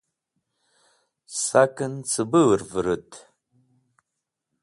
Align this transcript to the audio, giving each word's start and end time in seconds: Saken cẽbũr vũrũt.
Saken 1.45 1.93
cẽbũr 2.11 2.59
vũrũt. 2.69 3.09